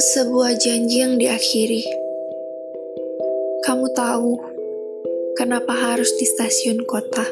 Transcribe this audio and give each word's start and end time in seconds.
sebuah 0.00 0.56
janji 0.56 1.04
yang 1.04 1.20
diakhiri. 1.20 1.84
Kamu 3.68 3.92
tahu 3.92 4.32
kenapa 5.36 5.76
harus 5.76 6.08
di 6.16 6.24
stasiun 6.24 6.88
kota? 6.88 7.28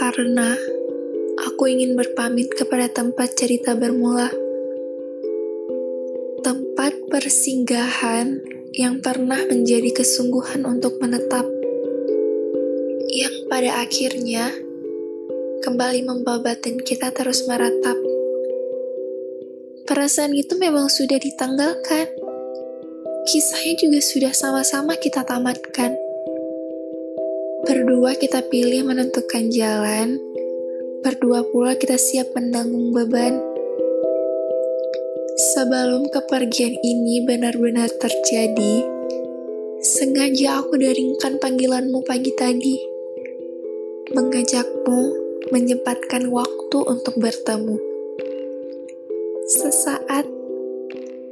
Karena 0.00 0.56
aku 1.44 1.68
ingin 1.68 1.92
berpamit 1.92 2.48
kepada 2.56 2.88
tempat 2.88 3.36
cerita 3.36 3.76
bermula. 3.76 4.32
Tempat 6.40 7.12
persinggahan 7.12 8.40
yang 8.72 9.04
pernah 9.04 9.44
menjadi 9.44 9.92
kesungguhan 10.02 10.64
untuk 10.64 10.96
menetap. 11.04 11.44
Yang 13.12 13.36
pada 13.52 13.70
akhirnya 13.84 14.50
kembali 15.60 16.00
membawa 16.08 16.40
batin 16.40 16.80
kita 16.80 17.12
terus 17.12 17.44
meratap. 17.44 18.13
Perasaan 19.84 20.32
itu 20.32 20.56
memang 20.56 20.88
sudah 20.88 21.20
ditanggalkan. 21.20 22.08
Kisahnya 23.28 23.76
juga 23.76 24.00
sudah 24.00 24.32
sama-sama 24.32 24.96
kita 24.96 25.28
tamatkan. 25.28 25.92
Berdua 27.68 28.16
kita 28.16 28.40
pilih 28.48 28.88
menentukan 28.88 29.52
jalan, 29.52 30.16
berdua 31.04 31.44
pula 31.52 31.76
kita 31.76 32.00
siap 32.00 32.32
menanggung 32.32 32.96
beban. 32.96 33.36
Sebelum 35.52 36.08
kepergian 36.08 36.80
ini 36.80 37.20
benar-benar 37.20 37.92
terjadi, 38.00 38.88
sengaja 39.84 40.64
aku 40.64 40.80
daringkan 40.80 41.36
panggilanmu 41.36 42.00
pagi 42.08 42.32
tadi, 42.32 42.80
mengajakmu 44.16 45.00
menyempatkan 45.52 46.32
waktu 46.32 46.78
untuk 46.88 47.20
bertemu 47.20 47.93
sesaat 49.44 50.24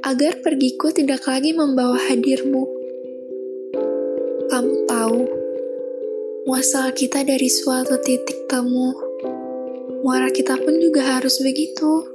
agar 0.05 0.37
pergiku 0.45 0.93
tidak 0.93 1.25
lagi 1.25 1.49
membawa 1.49 1.97
hadirmu. 1.97 2.69
Kamu 4.53 4.85
tahu, 4.85 5.21
muasal 6.45 6.93
kita 6.93 7.25
dari 7.25 7.49
suatu 7.49 7.97
titik 8.05 8.45
temu, 8.45 8.93
muara 10.05 10.29
kita 10.29 10.61
pun 10.61 10.77
juga 10.77 11.17
harus 11.17 11.41
begitu. 11.41 12.05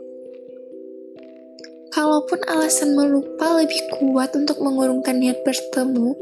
Kalaupun 1.91 2.47
alasan 2.47 2.95
melupa 2.95 3.59
lebih 3.59 3.83
kuat 3.99 4.31
untuk 4.39 4.63
mengurungkan 4.63 5.19
niat 5.19 5.43
bertemu, 5.43 6.15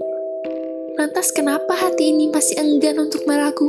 lantas 0.96 1.28
kenapa 1.36 1.76
hati 1.76 2.16
ini 2.16 2.32
masih 2.32 2.56
enggan 2.56 2.96
untuk 2.96 3.28
meragu? 3.28 3.68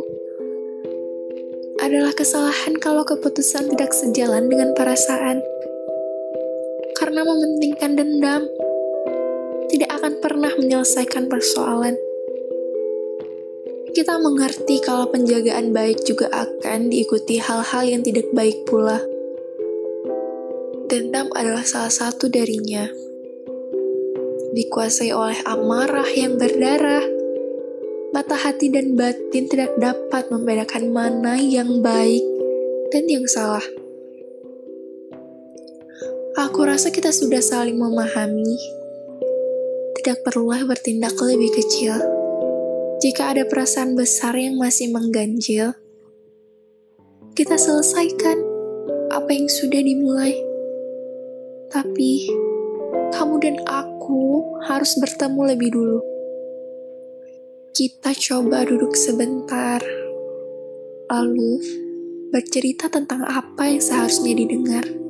Adalah 1.83 2.15
kesalahan 2.15 2.79
kalau 2.79 3.03
keputusan 3.03 3.75
tidak 3.75 3.91
sejalan 3.91 4.47
dengan 4.47 4.71
perasaan 4.71 5.43
karena 7.17 7.33
mementingkan 7.33 7.97
dendam 7.97 8.45
tidak 9.73 9.89
akan 9.89 10.21
pernah 10.21 10.53
menyelesaikan 10.53 11.25
persoalan. 11.25 11.97
Kita 13.89 14.21
mengerti 14.21 14.77
kalau 14.85 15.09
penjagaan 15.09 15.73
baik 15.73 16.05
juga 16.05 16.29
akan 16.29 16.93
diikuti 16.93 17.41
hal-hal 17.41 17.89
yang 17.89 18.05
tidak 18.05 18.29
baik 18.37 18.61
pula. 18.69 19.01
Dendam 20.93 21.33
adalah 21.33 21.65
salah 21.65 21.89
satu 21.89 22.29
darinya. 22.29 22.85
Dikuasai 24.53 25.09
oleh 25.09 25.41
amarah 25.49 26.13
yang 26.13 26.37
berdarah, 26.37 27.01
mata 28.13 28.37
hati 28.37 28.69
dan 28.69 28.93
batin 28.93 29.49
tidak 29.49 29.73
dapat 29.81 30.29
membedakan 30.29 30.93
mana 30.93 31.33
yang 31.41 31.81
baik 31.81 32.21
dan 32.93 33.09
yang 33.09 33.25
salah. 33.25 33.65
Aku 36.37 36.69
rasa 36.69 36.93
kita 36.93 37.09
sudah 37.09 37.41
saling 37.41 37.81
memahami. 37.81 38.61
Tidak 39.97 40.21
perlulah 40.21 40.69
bertindak 40.69 41.17
lebih 41.17 41.49
kecil. 41.49 41.97
Jika 43.01 43.33
ada 43.33 43.41
perasaan 43.49 43.97
besar 43.97 44.37
yang 44.37 44.53
masih 44.53 44.93
mengganjil, 44.93 45.73
kita 47.33 47.57
selesaikan 47.57 48.37
apa 49.09 49.33
yang 49.33 49.49
sudah 49.49 49.81
dimulai. 49.81 50.37
Tapi, 51.73 52.29
kamu 53.17 53.35
dan 53.41 53.57
aku 53.65 54.45
harus 54.69 54.93
bertemu 55.01 55.41
lebih 55.57 55.73
dulu. 55.73 56.05
Kita 57.73 58.13
coba 58.13 58.61
duduk 58.61 58.93
sebentar, 58.93 59.81
lalu 61.09 61.65
bercerita 62.29 62.93
tentang 62.93 63.25
apa 63.25 63.73
yang 63.73 63.81
seharusnya 63.81 64.37
didengar. 64.37 65.06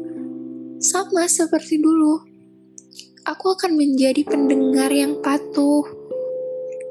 Sama 0.78 1.26
seperti 1.26 1.82
dulu, 1.82 2.22
aku 3.26 3.58
akan 3.58 3.74
menjadi 3.74 4.22
pendengar 4.22 4.94
yang 4.94 5.18
patuh, 5.26 5.82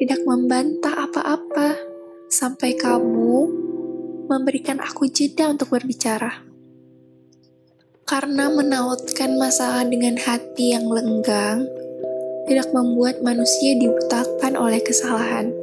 tidak 0.02 0.26
membantah 0.26 1.06
apa-apa, 1.06 1.78
sampai 2.26 2.74
kamu 2.74 3.46
memberikan 4.26 4.82
aku 4.82 5.06
jeda 5.06 5.54
untuk 5.54 5.70
berbicara. 5.70 6.42
Karena 8.02 8.50
menautkan 8.50 9.38
masalah 9.38 9.86
dengan 9.86 10.18
hati 10.18 10.74
yang 10.74 10.90
lenggang, 10.90 11.70
tidak 12.50 12.74
membuat 12.74 13.22
manusia 13.22 13.78
dibutakan 13.78 14.58
oleh 14.58 14.82
kesalahan. 14.82 15.54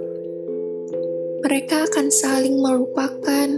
Mereka 1.43 1.91
akan 1.91 2.07
saling 2.07 2.55
melupakan, 2.55 3.51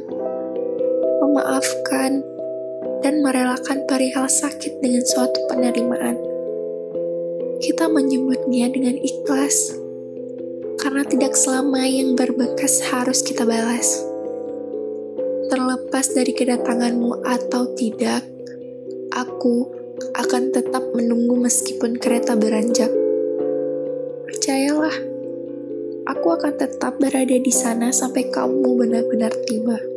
memaafkan, 1.21 2.25
dan 3.05 3.21
merelakan 3.21 3.85
perihal 3.85 4.25
sakit 4.25 4.81
dengan 4.81 5.05
suatu 5.05 5.45
penerimaan. 5.45 6.17
Kita 7.61 7.85
menyebutnya 7.85 8.65
dengan 8.73 8.97
ikhlas, 8.97 9.77
karena 10.81 11.05
tidak 11.05 11.37
selama 11.37 11.85
yang 11.85 12.17
berbekas 12.17 12.81
harus 12.89 13.21
kita 13.21 13.45
balas. 13.45 14.01
Terlepas 15.53 16.17
dari 16.17 16.33
kedatanganmu 16.33 17.21
atau 17.21 17.77
tidak, 17.77 18.25
aku 19.13 19.69
akan 20.17 20.49
tetap 20.49 20.81
menunggu 20.97 21.37
meskipun 21.37 22.01
kereta 22.01 22.33
beranjak. 22.33 22.89
Percayalah, 24.25 24.97
aku 26.09 26.27
akan 26.33 26.57
tetap 26.57 26.97
berada 26.97 27.37
di 27.37 27.53
sana 27.53 27.93
sampai 27.93 28.33
kamu 28.33 28.65
benar-benar 28.81 29.29
tiba. 29.45 29.94